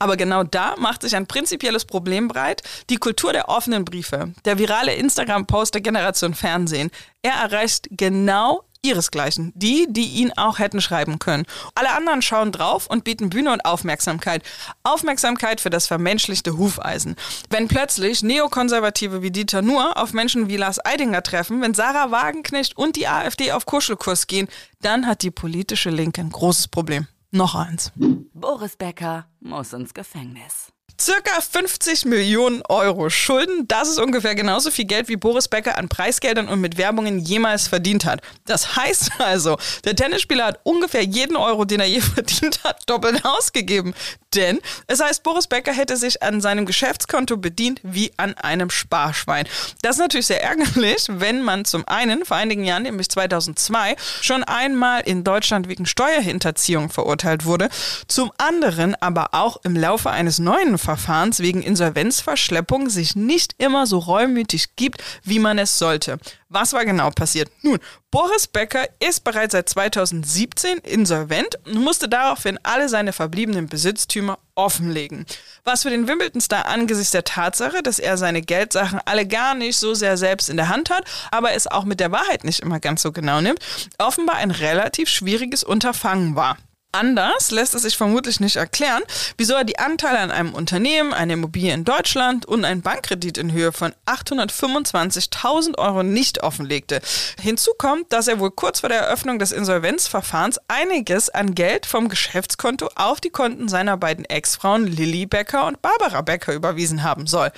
Aber 0.00 0.16
genau 0.16 0.42
da 0.42 0.74
macht 0.78 1.02
sich 1.02 1.14
ein 1.14 1.26
prinzipielles 1.26 1.84
Problem 1.84 2.26
breit. 2.26 2.62
Die 2.88 2.96
Kultur 2.96 3.32
der 3.32 3.48
offenen 3.48 3.84
Briefe, 3.84 4.32
der 4.44 4.58
virale 4.58 4.94
Instagram-Post 4.94 5.74
der 5.74 5.82
Generation 5.82 6.34
Fernsehen, 6.34 6.90
er 7.22 7.34
erreicht 7.34 7.86
genau 7.90 8.64
ihresgleichen. 8.82 9.52
Die, 9.54 9.86
die 9.90 10.06
ihn 10.06 10.32
auch 10.36 10.58
hätten 10.58 10.80
schreiben 10.80 11.18
können. 11.18 11.44
Alle 11.74 11.92
anderen 11.92 12.22
schauen 12.22 12.50
drauf 12.50 12.86
und 12.86 13.04
bieten 13.04 13.28
Bühne 13.28 13.52
und 13.52 13.64
Aufmerksamkeit. 13.66 14.42
Aufmerksamkeit 14.82 15.60
für 15.60 15.70
das 15.70 15.86
vermenschlichte 15.86 16.56
Hufeisen. 16.56 17.16
Wenn 17.50 17.68
plötzlich 17.68 18.22
Neokonservative 18.22 19.20
wie 19.20 19.30
Dieter 19.30 19.60
Nuhr 19.60 19.98
auf 19.98 20.14
Menschen 20.14 20.48
wie 20.48 20.56
Lars 20.56 20.84
Eidinger 20.84 21.22
treffen, 21.22 21.60
wenn 21.60 21.74
Sarah 21.74 22.10
Wagenknecht 22.10 22.76
und 22.76 22.96
die 22.96 23.06
AfD 23.06 23.52
auf 23.52 23.66
Kuschelkurs 23.66 24.26
gehen, 24.26 24.48
dann 24.80 25.06
hat 25.06 25.22
die 25.22 25.30
politische 25.30 25.90
Linke 25.90 26.22
ein 26.22 26.30
großes 26.30 26.68
Problem. 26.68 27.06
Noch 27.32 27.54
eins. 27.54 27.92
Boris 28.32 28.76
Becker 28.76 29.26
muss 29.40 29.72
ins 29.72 29.94
Gefängnis. 29.94 30.72
Circa 31.00 31.40
50 31.40 32.04
Millionen 32.04 32.60
Euro 32.68 33.08
Schulden, 33.08 33.66
das 33.68 33.88
ist 33.88 33.98
ungefähr 33.98 34.34
genauso 34.34 34.70
viel 34.70 34.84
Geld, 34.84 35.08
wie 35.08 35.16
Boris 35.16 35.48
Becker 35.48 35.78
an 35.78 35.88
Preisgeldern 35.88 36.46
und 36.46 36.60
mit 36.60 36.76
Werbungen 36.76 37.18
jemals 37.18 37.68
verdient 37.68 38.04
hat. 38.04 38.20
Das 38.44 38.76
heißt 38.76 39.12
also, 39.18 39.56
der 39.84 39.96
Tennisspieler 39.96 40.44
hat 40.44 40.60
ungefähr 40.62 41.02
jeden 41.02 41.36
Euro, 41.36 41.64
den 41.64 41.80
er 41.80 41.86
je 41.86 42.00
verdient 42.14 42.64
hat, 42.64 42.82
doppelt 42.86 43.24
ausgegeben. 43.24 43.94
Denn 44.34 44.60
es 44.86 45.00
heißt, 45.00 45.22
Boris 45.22 45.46
Becker 45.46 45.72
hätte 45.72 45.96
sich 45.96 46.22
an 46.22 46.42
seinem 46.42 46.66
Geschäftskonto 46.66 47.38
bedient 47.38 47.80
wie 47.82 48.12
an 48.18 48.34
einem 48.34 48.68
Sparschwein. 48.68 49.48
Das 49.82 49.96
ist 49.96 50.00
natürlich 50.00 50.26
sehr 50.26 50.42
ärgerlich, 50.42 51.06
wenn 51.08 51.42
man 51.42 51.64
zum 51.64 51.88
einen 51.88 52.26
vor 52.26 52.36
einigen 52.36 52.64
Jahren, 52.64 52.82
nämlich 52.82 53.08
2002, 53.08 53.96
schon 54.20 54.44
einmal 54.44 55.00
in 55.00 55.24
Deutschland 55.24 55.68
wegen 55.68 55.86
Steuerhinterziehung 55.86 56.90
verurteilt 56.90 57.46
wurde, 57.46 57.70
zum 58.06 58.30
anderen 58.36 58.94
aber 59.00 59.29
auch 59.32 59.58
im 59.64 59.76
Laufe 59.76 60.10
eines 60.10 60.38
neuen 60.38 60.78
Verfahrens 60.78 61.40
wegen 61.40 61.62
Insolvenzverschleppung 61.62 62.88
sich 62.88 63.16
nicht 63.16 63.54
immer 63.58 63.86
so 63.86 63.98
reumütig 63.98 64.76
gibt, 64.76 65.02
wie 65.22 65.38
man 65.38 65.58
es 65.58 65.78
sollte. 65.78 66.18
Was 66.48 66.72
war 66.72 66.84
genau 66.84 67.10
passiert? 67.10 67.50
Nun, 67.62 67.78
Boris 68.10 68.48
Becker 68.48 68.88
ist 68.98 69.22
bereits 69.22 69.52
seit 69.52 69.68
2017 69.68 70.78
insolvent 70.78 71.58
und 71.64 71.76
musste 71.76 72.08
daraufhin 72.08 72.58
alle 72.64 72.88
seine 72.88 73.12
verbliebenen 73.12 73.68
Besitztümer 73.68 74.38
offenlegen. 74.56 75.26
Was 75.62 75.82
für 75.82 75.90
den 75.90 76.08
Wimbledon-Star 76.08 76.66
angesichts 76.66 77.12
der 77.12 77.24
Tatsache, 77.24 77.82
dass 77.84 78.00
er 78.00 78.16
seine 78.16 78.42
Geldsachen 78.42 79.00
alle 79.04 79.26
gar 79.26 79.54
nicht 79.54 79.76
so 79.76 79.94
sehr 79.94 80.16
selbst 80.16 80.50
in 80.50 80.56
der 80.56 80.68
Hand 80.68 80.90
hat, 80.90 81.04
aber 81.30 81.52
es 81.52 81.68
auch 81.68 81.84
mit 81.84 82.00
der 82.00 82.10
Wahrheit 82.10 82.42
nicht 82.42 82.60
immer 82.60 82.80
ganz 82.80 83.02
so 83.02 83.12
genau 83.12 83.40
nimmt, 83.40 83.60
offenbar 83.98 84.36
ein 84.36 84.50
relativ 84.50 85.08
schwieriges 85.08 85.62
Unterfangen 85.62 86.34
war. 86.34 86.56
Anders 86.92 87.52
lässt 87.52 87.76
es 87.76 87.82
sich 87.82 87.96
vermutlich 87.96 88.40
nicht 88.40 88.56
erklären, 88.56 89.02
wieso 89.36 89.54
er 89.54 89.62
die 89.62 89.78
Anteile 89.78 90.18
an 90.18 90.32
einem 90.32 90.54
Unternehmen, 90.54 91.14
eine 91.14 91.34
Immobilie 91.34 91.72
in 91.72 91.84
Deutschland 91.84 92.46
und 92.46 92.64
einen 92.64 92.82
Bankkredit 92.82 93.38
in 93.38 93.52
Höhe 93.52 93.70
von 93.70 93.94
825.000 94.06 95.78
Euro 95.78 96.02
nicht 96.02 96.42
offenlegte. 96.42 97.00
Hinzu 97.40 97.70
kommt, 97.78 98.12
dass 98.12 98.26
er 98.26 98.40
wohl 98.40 98.50
kurz 98.50 98.80
vor 98.80 98.88
der 98.88 99.02
Eröffnung 99.02 99.38
des 99.38 99.52
Insolvenzverfahrens 99.52 100.58
einiges 100.66 101.30
an 101.30 101.54
Geld 101.54 101.86
vom 101.86 102.08
Geschäftskonto 102.08 102.88
auf 102.96 103.20
die 103.20 103.30
Konten 103.30 103.68
seiner 103.68 103.96
beiden 103.96 104.24
Ex-Frauen 104.24 104.88
Lilly 104.88 105.26
Becker 105.26 105.68
und 105.68 105.80
Barbara 105.82 106.22
Becker 106.22 106.54
überwiesen 106.54 107.04
haben 107.04 107.28
soll. 107.28 107.52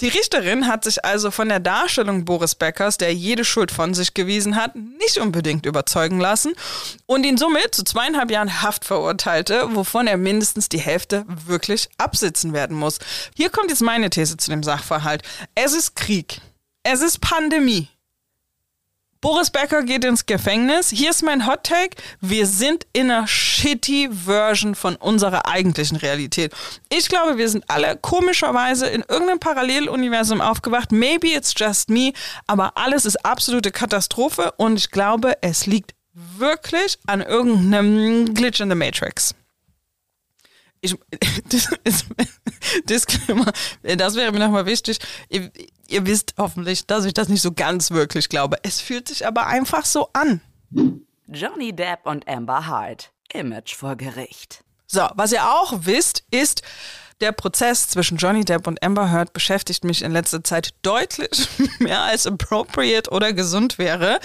Die 0.00 0.08
Richterin 0.08 0.66
hat 0.66 0.84
sich 0.84 1.04
also 1.04 1.30
von 1.30 1.50
der 1.50 1.60
Darstellung 1.60 2.24
Boris 2.24 2.54
Beckers, 2.54 2.96
der 2.96 3.12
jede 3.12 3.44
Schuld 3.44 3.72
von 3.72 3.92
sich 3.92 4.14
gewiesen 4.14 4.56
hat, 4.56 4.74
nicht 4.74 5.18
unbedingt 5.18 5.66
überzeugen 5.66 6.18
lassen 6.18 6.54
und 7.04 7.24
ihn 7.24 7.36
somit 7.36 7.74
zu 7.74 7.84
zweieinhalb 7.84 8.30
Jahren 8.30 8.62
Haft 8.70 8.84
verurteilte, 8.84 9.74
wovon 9.74 10.06
er 10.06 10.16
mindestens 10.16 10.68
die 10.68 10.78
Hälfte 10.78 11.24
wirklich 11.26 11.88
absitzen 11.98 12.52
werden 12.52 12.76
muss. 12.76 13.00
Hier 13.34 13.50
kommt 13.50 13.68
jetzt 13.68 13.82
meine 13.82 14.10
These 14.10 14.36
zu 14.36 14.48
dem 14.48 14.62
Sachverhalt. 14.62 15.24
Es 15.56 15.72
ist 15.72 15.96
Krieg. 15.96 16.40
Es 16.84 17.00
ist 17.00 17.20
Pandemie. 17.20 17.88
Boris 19.20 19.50
Becker 19.50 19.82
geht 19.82 20.04
ins 20.04 20.24
Gefängnis. 20.24 20.90
Hier 20.90 21.10
ist 21.10 21.24
mein 21.24 21.48
Hot 21.48 21.64
Take. 21.64 21.96
Wir 22.20 22.46
sind 22.46 22.86
in 22.92 23.10
einer 23.10 23.26
shitty 23.26 24.08
Version 24.12 24.76
von 24.76 24.94
unserer 24.94 25.48
eigentlichen 25.48 25.96
Realität. 25.96 26.54
Ich 26.90 27.08
glaube, 27.08 27.38
wir 27.38 27.48
sind 27.48 27.68
alle 27.68 27.96
komischerweise 27.96 28.86
in 28.86 29.04
irgendeinem 29.08 29.40
Paralleluniversum 29.40 30.40
aufgewacht. 30.40 30.92
Maybe 30.92 31.34
it's 31.34 31.54
just 31.56 31.90
me, 31.90 32.12
aber 32.46 32.76
alles 32.76 33.04
ist 33.04 33.24
absolute 33.24 33.72
Katastrophe 33.72 34.52
und 34.58 34.78
ich 34.78 34.92
glaube, 34.92 35.36
es 35.40 35.66
liegt 35.66 35.90
wirklich 36.12 36.98
an 37.06 37.20
irgendeinem 37.20 38.34
Glitch 38.34 38.60
in 38.60 38.68
the 38.68 38.74
Matrix. 38.74 39.34
Ich, 40.80 40.96
das, 41.48 41.68
ist, 41.84 42.06
Disclaimer, 42.84 43.52
das 43.82 44.14
wäre 44.14 44.32
mir 44.32 44.38
nochmal 44.38 44.66
wichtig. 44.66 44.98
Ihr, 45.28 45.50
ihr 45.88 46.06
wisst 46.06 46.34
hoffentlich, 46.38 46.86
dass 46.86 47.04
ich 47.04 47.14
das 47.14 47.28
nicht 47.28 47.42
so 47.42 47.52
ganz 47.52 47.90
wirklich 47.90 48.28
glaube. 48.28 48.58
Es 48.62 48.80
fühlt 48.80 49.08
sich 49.08 49.26
aber 49.26 49.46
einfach 49.46 49.84
so 49.84 50.08
an. 50.12 50.40
Johnny 51.26 51.74
Depp 51.74 52.00
und 52.04 52.28
Amber 52.28 52.66
Hart. 52.66 53.12
Image 53.32 53.74
vor 53.74 53.96
Gericht. 53.96 54.64
So, 54.86 55.06
was 55.14 55.32
ihr 55.32 55.44
auch 55.44 55.72
wisst, 55.84 56.24
ist, 56.30 56.62
der 57.20 57.32
Prozess 57.32 57.88
zwischen 57.88 58.16
Johnny 58.16 58.44
Depp 58.44 58.66
und 58.66 58.82
Amber 58.82 59.12
Heard 59.12 59.32
beschäftigt 59.32 59.84
mich 59.84 60.02
in 60.02 60.10
letzter 60.10 60.42
Zeit 60.42 60.70
deutlich 60.82 61.48
mehr 61.78 62.00
als 62.00 62.26
appropriate 62.26 63.10
oder 63.10 63.32
gesund 63.32 63.78
wäre. 63.78 64.18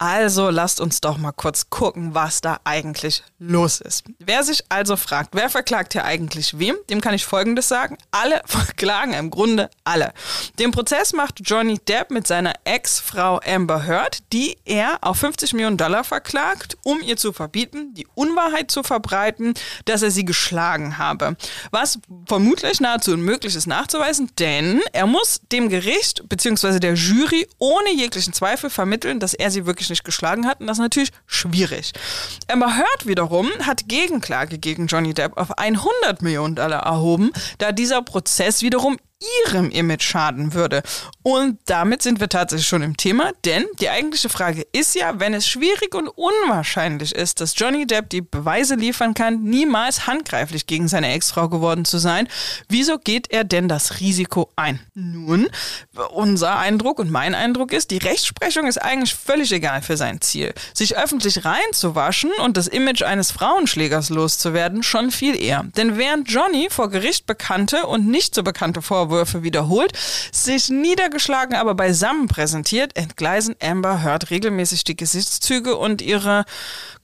Also 0.00 0.50
lasst 0.50 0.80
uns 0.80 1.00
doch 1.00 1.18
mal 1.18 1.32
kurz 1.32 1.70
gucken, 1.70 2.14
was 2.14 2.40
da 2.40 2.60
eigentlich 2.62 3.24
los 3.40 3.80
ist. 3.80 4.04
Wer 4.20 4.44
sich 4.44 4.62
also 4.68 4.96
fragt, 4.96 5.30
wer 5.34 5.50
verklagt 5.50 5.92
hier 5.92 6.04
eigentlich 6.04 6.56
wem, 6.60 6.76
dem 6.88 7.00
kann 7.00 7.14
ich 7.14 7.26
Folgendes 7.26 7.66
sagen. 7.66 7.98
Alle 8.12 8.40
verklagen 8.46 9.12
im 9.12 9.30
Grunde 9.30 9.70
alle. 9.82 10.12
Den 10.60 10.70
Prozess 10.70 11.12
macht 11.12 11.40
Johnny 11.42 11.78
Depp 11.78 12.12
mit 12.12 12.28
seiner 12.28 12.52
Ex-Frau 12.62 13.40
Amber 13.44 13.86
Heard, 13.88 14.18
die 14.32 14.56
er 14.64 14.98
auf 15.00 15.18
50 15.18 15.52
Millionen 15.54 15.76
Dollar 15.76 16.04
verklagt, 16.04 16.78
um 16.84 17.00
ihr 17.00 17.16
zu 17.16 17.32
verbieten, 17.32 17.92
die 17.94 18.06
Unwahrheit 18.14 18.70
zu 18.70 18.84
verbreiten, 18.84 19.54
dass 19.84 20.02
er 20.02 20.12
sie 20.12 20.24
geschlagen 20.24 20.98
habe. 20.98 21.36
Was 21.72 21.98
vermutlich 22.26 22.80
nahezu 22.80 23.12
unmöglich 23.12 23.56
ist 23.56 23.66
nachzuweisen, 23.66 24.30
denn 24.38 24.80
er 24.92 25.06
muss 25.06 25.40
dem 25.50 25.68
Gericht 25.68 26.28
bzw. 26.28 26.78
der 26.78 26.94
Jury 26.94 27.48
ohne 27.58 27.92
jeglichen 27.92 28.32
Zweifel 28.32 28.70
vermitteln, 28.70 29.18
dass 29.18 29.34
er 29.34 29.50
sie 29.50 29.66
wirklich 29.66 29.87
nicht 29.90 30.04
geschlagen 30.04 30.46
hat. 30.46 30.60
Und 30.60 30.66
das 30.66 30.78
ist 30.78 30.82
natürlich 30.82 31.10
schwierig. 31.26 31.92
Amber 32.48 32.76
Heard 32.76 33.06
wiederum 33.06 33.48
hat 33.60 33.88
Gegenklage 33.88 34.58
gegen 34.58 34.86
Johnny 34.86 35.14
Depp 35.14 35.36
auf 35.36 35.56
100 35.58 36.22
Millionen 36.22 36.54
Dollar 36.54 36.84
erhoben, 36.84 37.32
da 37.58 37.72
dieser 37.72 38.02
Prozess 38.02 38.62
wiederum 38.62 38.98
ihrem 39.46 39.70
Image 39.70 40.02
schaden 40.02 40.54
würde. 40.54 40.82
Und 41.22 41.58
damit 41.66 42.02
sind 42.02 42.20
wir 42.20 42.28
tatsächlich 42.28 42.68
schon 42.68 42.82
im 42.82 42.96
Thema, 42.96 43.32
denn 43.44 43.66
die 43.80 43.88
eigentliche 43.88 44.28
Frage 44.28 44.64
ist 44.72 44.94
ja, 44.94 45.18
wenn 45.18 45.34
es 45.34 45.48
schwierig 45.48 45.94
und 45.94 46.08
unwahrscheinlich 46.08 47.14
ist, 47.14 47.40
dass 47.40 47.54
Johnny 47.56 47.86
Depp 47.86 48.10
die 48.10 48.20
Beweise 48.20 48.76
liefern 48.76 49.14
kann, 49.14 49.42
niemals 49.42 50.06
handgreiflich 50.06 50.66
gegen 50.66 50.88
seine 50.88 51.12
Ex-Frau 51.12 51.48
geworden 51.48 51.84
zu 51.84 51.98
sein, 51.98 52.28
wieso 52.68 52.98
geht 52.98 53.30
er 53.30 53.44
denn 53.44 53.68
das 53.68 54.00
Risiko 54.00 54.50
ein? 54.56 54.80
Nun, 54.94 55.48
unser 56.10 56.58
Eindruck 56.58 56.98
und 56.98 57.10
mein 57.10 57.34
Eindruck 57.34 57.72
ist, 57.72 57.90
die 57.90 57.98
Rechtsprechung 57.98 58.66
ist 58.66 58.78
eigentlich 58.78 59.14
völlig 59.14 59.52
egal 59.52 59.82
für 59.82 59.96
sein 59.96 60.20
Ziel. 60.20 60.54
Sich 60.74 60.96
öffentlich 60.96 61.44
reinzuwaschen 61.44 62.30
und 62.44 62.56
das 62.56 62.68
Image 62.68 63.02
eines 63.02 63.32
Frauenschlägers 63.32 64.10
loszuwerden, 64.10 64.82
schon 64.82 65.10
viel 65.10 65.36
eher. 65.36 65.64
Denn 65.76 65.98
während 65.98 66.30
Johnny 66.30 66.68
vor 66.70 66.88
Gericht 66.88 67.26
bekannte 67.26 67.86
und 67.86 68.06
nicht 68.06 68.34
so 68.34 68.42
bekannte 68.42 68.80
Vorwürfe 68.80 69.07
Vorwürfe 69.08 69.42
wiederholt, 69.42 69.92
sich 70.32 70.68
niedergeschlagen 70.68 71.56
aber 71.56 71.74
beisammen 71.74 72.28
präsentiert, 72.28 72.96
entgleisen 72.96 73.56
Amber 73.62 74.02
Heard 74.02 74.30
regelmäßig 74.30 74.84
die 74.84 74.96
Gesichtszüge 74.96 75.76
und 75.76 76.02
ihre 76.02 76.44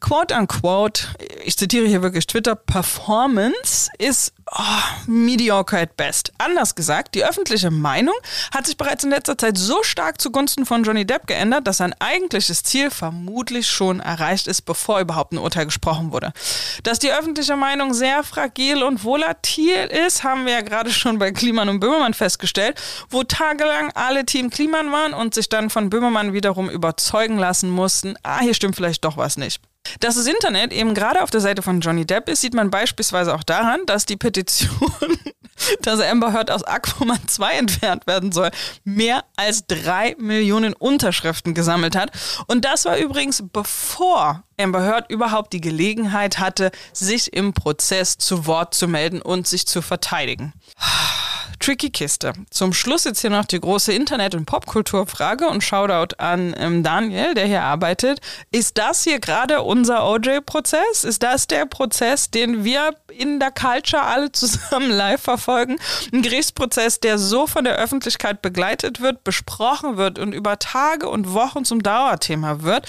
quote-unquote, 0.05 1.07
ich 1.47 1.57
zitiere 1.57 1.87
hier 1.87 2.03
wirklich 2.03 2.27
Twitter, 2.27 2.55
Performance 2.55 3.89
ist 3.97 4.35
oh, 4.53 5.07
mediocre 5.07 5.81
at 5.81 5.97
best. 5.97 6.31
Anders 6.37 6.75
gesagt, 6.75 7.15
die 7.15 7.25
öffentliche 7.25 7.71
Meinung 7.71 8.15
hat 8.55 8.67
sich 8.67 8.77
bereits 8.77 9.05
in 9.05 9.09
letzter 9.09 9.39
Zeit 9.39 9.57
so 9.57 9.83
stark 9.83 10.21
zugunsten 10.21 10.67
von 10.67 10.85
Johnny 10.85 11.07
Depp 11.07 11.27
geändert, 11.27 11.67
dass 11.67 11.79
sein 11.79 11.95
eigentliches 12.01 12.63
Ziel 12.65 12.91
vermutlich 12.91 13.67
schon 13.67 14.01
erreicht 14.01 14.47
ist, 14.47 14.67
bevor 14.67 15.01
überhaupt 15.01 15.33
ein 15.33 15.39
Urteil 15.39 15.65
gesprochen 15.65 16.13
wurde. 16.13 16.35
Dass 16.83 16.99
die 16.99 17.11
öffentliche 17.11 17.57
Meinung 17.57 17.95
sehr 17.95 18.25
fragil 18.25 18.83
und 18.83 19.05
volatil 19.05 19.87
ist, 20.07 20.23
haben 20.23 20.45
wir 20.45 20.53
ja 20.53 20.61
gerade 20.61 20.93
schon 20.93 21.19
bei 21.19 21.33
Kliman 21.33 21.71
und 21.71 21.81
Böhmermann 21.81 22.13
festgestellt, 22.13 22.79
wo 23.09 23.23
tagelang 23.23 23.91
alle 23.95 24.27
Team 24.27 24.51
Kliman 24.51 24.93
waren 24.93 25.15
und 25.15 25.33
sich 25.33 25.49
dann 25.49 25.71
von 25.71 25.89
Böhmermann 25.89 26.35
wiederum 26.35 26.69
überzeugen 26.69 27.39
lassen 27.39 27.71
mussten, 27.71 28.17
ah, 28.23 28.41
hier 28.41 28.53
stimmt 28.53 28.77
vielleicht 28.77 29.03
doch 29.07 29.17
was 29.17 29.39
nicht. 29.39 29.63
Dass 30.01 30.17
das 30.17 30.27
Internet 30.27 30.73
eben 30.73 30.95
gerade 30.95 31.23
auf 31.23 31.31
der 31.31 31.41
Seite 31.41 31.63
von 31.63 31.81
Johnny 31.81 32.05
Depp 32.07 32.29
ist, 32.29 32.41
sieht 32.41 32.55
man 32.55 32.71
beispielsweise 32.71 33.35
auch 33.35 33.43
daran, 33.43 33.81
dass 33.87 34.07
die 34.07 34.17
Petition, 34.17 34.71
dass 35.83 36.01
Amber 36.01 36.33
Heard 36.33 36.51
aus 36.51 36.63
Aquaman 36.65 37.21
2 37.27 37.53
entfernt 37.55 38.07
werden 38.07 38.33
soll, 38.33 38.51
mehr 38.85 39.25
als 39.37 39.67
drei 39.67 40.15
Millionen 40.19 40.73
Unterschriften 40.73 41.55
gesammelt 41.55 41.97
hat. 41.97 42.11
Und 42.47 42.65
das 42.65 42.85
war 42.85 42.97
übrigens 42.97 43.43
bevor 43.53 44.43
Amber 44.59 44.83
Heard 44.83 45.11
überhaupt 45.11 45.53
die 45.53 45.61
Gelegenheit 45.61 46.39
hatte, 46.39 46.71
sich 46.93 47.33
im 47.33 47.53
Prozess 47.53 48.19
zu 48.19 48.47
Wort 48.47 48.75
zu 48.75 48.89
melden 48.89 49.21
und 49.21 49.47
sich 49.47 49.67
zu 49.67 49.83
verteidigen. 49.83 50.53
Tricky 51.65 51.89
Kiste. 51.89 52.35
Zum 52.51 52.75
Schluss 52.75 53.05
jetzt 53.05 53.23
hier 53.23 53.31
noch 53.31 53.47
die 53.47 53.59
große 53.59 53.91
Internet- 53.91 54.35
und 54.35 54.45
Popkulturfrage 54.45 55.49
und 55.49 55.65
Shoutout 55.65 56.17
an 56.19 56.55
ähm, 56.59 56.83
Daniel, 56.83 57.33
der 57.33 57.47
hier 57.47 57.63
arbeitet. 57.63 58.21
Ist 58.51 58.77
das 58.77 59.03
hier 59.03 59.19
gerade 59.19 59.63
unser 59.63 60.07
OJ-Prozess? 60.07 61.05
Ist 61.05 61.23
das 61.23 61.47
der 61.47 61.65
Prozess, 61.65 62.31
den 62.31 62.65
wir 62.65 62.95
in 63.09 63.41
der 63.41 63.51
Culture 63.51 64.03
alle 64.03 64.31
zusammen 64.31 64.91
live 64.95 65.23
verfolgen? 65.23 65.79
Ein 66.13 66.21
Gerichtsprozess, 66.21 67.01
der 67.01 67.19
so 67.19 67.47
von 67.47 67.65
der 67.65 67.77
Öffentlichkeit 67.77 68.43
begleitet 68.43 69.01
wird, 69.01 69.25
besprochen 69.25 69.97
wird 69.97 70.19
und 70.19 70.35
über 70.35 70.59
Tage 70.59 71.09
und 71.09 71.33
Wochen 71.33 71.65
zum 71.65 71.83
Dauerthema 71.83 72.61
wird. 72.61 72.87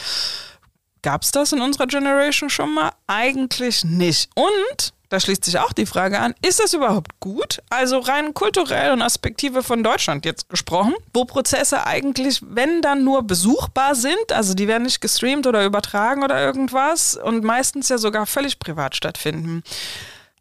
Gab 1.02 1.22
es 1.22 1.32
das 1.32 1.54
in 1.54 1.62
unserer 1.62 1.88
Generation 1.88 2.50
schon 2.50 2.74
mal? 2.74 2.92
Eigentlich 3.08 3.86
nicht. 3.86 4.30
Und 4.36 4.94
da 5.16 5.20
schließt 5.22 5.46
sich 5.46 5.60
auch 5.60 5.72
die 5.72 5.86
Frage 5.86 6.20
an, 6.20 6.36
ist 6.46 6.60
das 6.60 6.74
überhaupt 6.74 7.22
gut? 7.22 7.62
Also 7.70 8.00
rein 8.00 8.34
kulturell 8.34 8.92
und 8.92 9.02
Aspektive 9.02 9.64
von 9.64 9.82
Deutschland 9.82 10.26
jetzt 10.26 10.50
gesprochen, 10.50 10.94
wo 11.14 11.24
Prozesse 11.24 11.86
eigentlich, 11.88 12.42
wenn 12.46 12.82
dann 12.82 13.06
nur 13.06 13.24
besuchbar 13.24 13.96
sind, 13.96 14.34
also 14.34 14.54
die 14.54 14.68
werden 14.68 14.84
nicht 14.84 15.00
gestreamt 15.00 15.48
oder 15.48 15.64
übertragen 15.64 16.22
oder 16.22 16.44
irgendwas 16.44 17.16
und 17.16 17.46
meistens 17.46 17.88
ja 17.88 17.98
sogar 17.98 18.26
völlig 18.26 18.60
privat 18.60 18.94
stattfinden. 18.94 19.64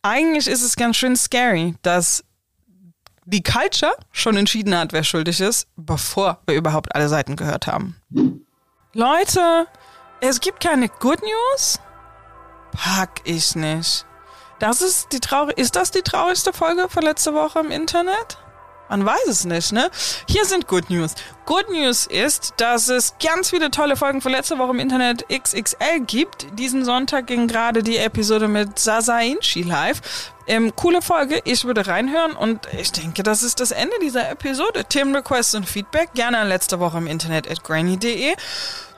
Eigentlich 0.03 0.49
ist 0.49 0.63
es 0.63 0.75
ganz 0.75 0.97
schön 0.97 1.15
scary, 1.15 1.77
dass 1.83 2.25
die 3.27 3.45
Culture 3.45 3.95
schon 4.11 4.37
entschieden 4.37 4.77
hat, 4.77 4.93
wer 4.93 5.05
schuldig 5.05 5.41
ist, 5.41 5.69
bevor 5.77 6.41
wir 6.47 6.57
überhaupt 6.57 6.97
alle 6.97 7.09
Seiten 7.09 7.37
gehört 7.37 7.69
haben. 7.69 7.95
Leute, 8.93 9.69
es 10.21 10.41
gibt 10.41 10.59
keine 10.59 10.89
Good 10.89 11.21
News? 11.23 11.79
Pack 12.73 13.21
ich 13.23 13.55
nicht. 13.55 14.05
Das 14.59 14.81
ist 14.83 15.13
die 15.13 15.21
traurig 15.21 15.59
ist 15.59 15.77
das 15.77 15.91
die 15.91 16.03
traurigste 16.03 16.53
Folge 16.53 16.89
von 16.89 17.03
letzter 17.03 17.35
Woche 17.35 17.61
im 17.61 17.71
Internet? 17.71 18.39
Man 18.89 19.07
weiß 19.07 19.27
es 19.29 19.45
nicht, 19.45 19.73
ne? 19.73 19.91
Hier 20.29 20.45
sind 20.45 20.69
Good 20.69 20.91
News. 20.91 21.15
Good 21.47 21.71
News 21.71 22.07
ist, 22.07 22.55
dass 22.59 22.89
es 22.89 23.15
ganz 23.23 23.51
viele 23.51 23.71
tolle 23.71 23.97
Folgen 23.97 24.21
von 24.21 24.31
letzter 24.31 24.59
Woche 24.59 24.71
im 24.71 24.79
Internet 24.79 25.25
XXL 25.29 26.01
gibt. 26.07 26.47
Diesen 26.59 26.85
Sonntag 26.85 27.27
ging 27.27 27.49
gerade 27.49 27.83
die 27.83 27.97
Episode 27.97 28.47
mit 28.47 28.79
Sasa 28.79 29.21
Inchi 29.21 29.63
live. 29.63 30.01
Ähm, 30.47 30.77
coole 30.77 31.01
Folge, 31.01 31.41
ich 31.45 31.65
würde 31.65 31.87
reinhören 31.87 32.33
und 32.33 32.69
ich 32.79 32.93
denke, 32.93 33.23
das 33.23 33.43
ist 33.43 33.61
das 33.61 33.71
Ende 33.71 33.97
dieser 34.03 34.31
Episode. 34.31 34.85
Themenrequests 34.85 35.55
und 35.55 35.67
Feedback 35.67 36.11
gerne 36.15 36.39
an 36.39 36.49
letzte 36.49 36.79
Woche 36.79 36.99
im 36.99 37.07
Internet 37.07 37.51
at 37.51 37.65
granny.de. 37.65 38.35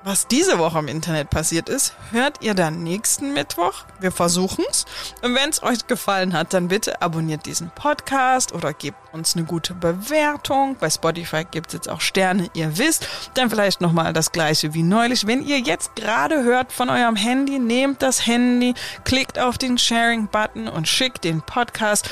Was 0.08 0.28
diese 0.28 0.60
Woche 0.60 0.78
im 0.78 0.86
Internet 0.86 1.30
passiert 1.30 1.68
ist, 1.68 1.92
hört 2.12 2.40
ihr 2.40 2.54
dann 2.54 2.84
nächsten 2.84 3.32
Mittwoch. 3.32 3.82
Wir 3.98 4.12
versuchen's. 4.12 4.84
Und 5.22 5.34
wenn 5.34 5.50
es 5.50 5.64
euch 5.64 5.88
gefallen 5.88 6.32
hat, 6.32 6.54
dann 6.54 6.68
bitte 6.68 7.02
abonniert 7.02 7.44
diesen 7.44 7.70
Podcast 7.70 8.52
oder 8.52 8.72
gebt 8.72 8.96
uns 9.12 9.34
eine 9.34 9.44
gute 9.44 9.75
Bewertung. 9.75 10.76
Bei 10.78 10.90
Spotify 10.90 11.42
gibt's 11.50 11.72
jetzt 11.72 11.88
auch 11.88 12.00
Sterne, 12.00 12.48
ihr 12.54 12.78
wisst. 12.78 13.08
Dann 13.34 13.50
vielleicht 13.50 13.80
nochmal 13.80 14.12
das 14.12 14.30
gleiche 14.30 14.75
wie 14.75 14.84
neulich. 14.84 15.26
Wenn 15.26 15.44
ihr 15.44 15.58
jetzt 15.58 15.96
gerade 15.96 16.44
hört 16.44 16.72
von 16.72 16.88
eurem 16.88 17.16
Handy, 17.16 17.58
nehmt 17.58 18.00
das 18.00 18.28
Handy, 18.28 18.75
klickt 19.02 19.40
auf 19.40 19.58
den 19.58 19.76
Sharing-Button 19.76 20.68
und 20.68 20.86
schickt 20.86 21.25
den 21.25 21.42
Podcast 21.42 22.08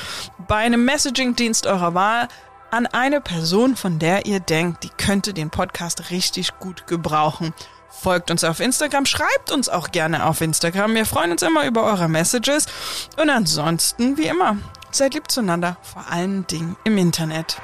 bei 0.49 0.57
einem 0.57 0.83
Messaging-Dienst 0.83 1.65
eurer 1.65 1.93
Wahl 1.93 2.27
an 2.75 2.87
eine 2.87 3.21
Person, 3.21 3.77
von 3.77 3.99
der 3.99 4.25
ihr 4.25 4.41
denkt, 4.41 4.83
die 4.83 4.89
könnte 4.89 5.33
den 5.33 5.49
Podcast 5.49 6.09
richtig 6.11 6.59
gut 6.59 6.87
gebrauchen. 6.87 7.53
Folgt 7.89 8.29
uns 8.29 8.43
auf 8.43 8.59
Instagram, 8.59 9.05
schreibt 9.05 9.49
uns 9.49 9.69
auch 9.69 9.91
gerne 9.91 10.25
auf 10.25 10.41
Instagram. 10.41 10.93
Wir 10.93 11.05
freuen 11.05 11.31
uns 11.31 11.41
immer 11.41 11.65
über 11.65 11.83
eure 11.83 12.09
Messages. 12.09 12.65
Und 13.15 13.29
ansonsten, 13.29 14.17
wie 14.17 14.27
immer, 14.27 14.57
seid 14.91 15.13
lieb 15.13 15.31
zueinander, 15.31 15.77
vor 15.81 16.11
allen 16.11 16.45
Dingen 16.47 16.75
im 16.83 16.97
Internet. 16.97 17.61